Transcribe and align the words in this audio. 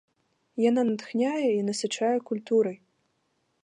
Яна 0.69 0.81
натхняе 0.87 1.47
і 1.59 1.61
насычае 1.69 2.13
культурай. 2.31 2.77